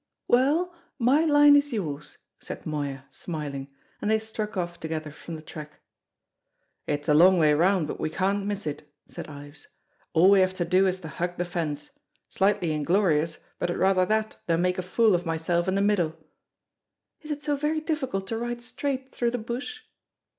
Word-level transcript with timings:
"Well, 0.27 0.73
my 0.97 1.25
line 1.25 1.55
is 1.55 1.71
yours," 1.71 2.17
said 2.39 2.65
Moya, 2.65 3.05
smiling; 3.11 3.67
and 4.01 4.09
they 4.09 4.17
struck 4.17 4.57
off 4.57 4.79
together 4.79 5.11
from 5.11 5.35
the 5.35 5.43
track. 5.43 5.73
"It's 6.87 7.05
the 7.05 7.13
long 7.13 7.37
way 7.37 7.53
round, 7.53 7.87
but 7.87 7.99
we 7.99 8.09
can't 8.09 8.47
miss 8.47 8.65
it," 8.65 8.91
said 9.05 9.27
Ives; 9.29 9.67
"all 10.13 10.31
we 10.31 10.39
have 10.39 10.55
to 10.55 10.65
do 10.65 10.87
is 10.87 11.01
to 11.01 11.07
hug 11.07 11.37
the 11.37 11.45
fence. 11.45 11.91
Slightly 12.29 12.71
inglorious, 12.71 13.37
but 13.59 13.69
I'd 13.69 13.77
rather 13.77 14.07
that 14.07 14.37
than 14.47 14.63
make 14.63 14.79
a 14.79 14.81
fool 14.81 15.13
of 15.13 15.27
myself 15.27 15.67
in 15.67 15.75
the 15.75 15.81
middle." 15.81 16.15
"Is 17.21 17.29
it 17.29 17.43
so 17.43 17.55
very 17.55 17.79
difficult 17.79 18.25
to 18.29 18.37
ride 18.39 18.63
straight 18.63 19.13
through 19.13 19.29
the 19.29 19.37
bush?" 19.37 19.81